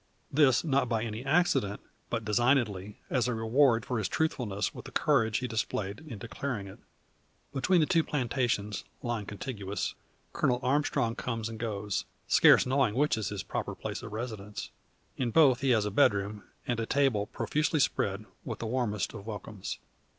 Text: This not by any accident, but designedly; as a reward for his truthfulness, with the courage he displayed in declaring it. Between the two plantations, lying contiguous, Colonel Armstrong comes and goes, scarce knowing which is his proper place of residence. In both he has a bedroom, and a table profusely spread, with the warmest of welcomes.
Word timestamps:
This 0.31 0.63
not 0.63 0.89
by 0.89 1.03
any 1.03 1.23
accident, 1.23 1.79
but 2.09 2.25
designedly; 2.25 2.97
as 3.11 3.27
a 3.27 3.35
reward 3.35 3.85
for 3.85 3.99
his 3.99 4.07
truthfulness, 4.09 4.73
with 4.73 4.85
the 4.85 4.91
courage 4.91 5.37
he 5.37 5.47
displayed 5.47 5.99
in 6.07 6.17
declaring 6.17 6.65
it. 6.65 6.79
Between 7.53 7.81
the 7.81 7.85
two 7.85 8.03
plantations, 8.03 8.83
lying 9.03 9.27
contiguous, 9.27 9.93
Colonel 10.33 10.59
Armstrong 10.63 11.13
comes 11.13 11.49
and 11.49 11.59
goes, 11.59 12.05
scarce 12.25 12.65
knowing 12.65 12.95
which 12.95 13.15
is 13.15 13.29
his 13.29 13.43
proper 13.43 13.75
place 13.75 14.01
of 14.01 14.11
residence. 14.11 14.71
In 15.17 15.29
both 15.29 15.61
he 15.61 15.69
has 15.69 15.85
a 15.85 15.91
bedroom, 15.91 16.45
and 16.65 16.79
a 16.79 16.87
table 16.87 17.27
profusely 17.27 17.79
spread, 17.79 18.25
with 18.43 18.57
the 18.57 18.65
warmest 18.65 19.13
of 19.13 19.27
welcomes. 19.27 19.77